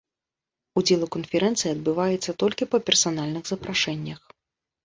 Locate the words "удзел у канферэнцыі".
0.81-1.69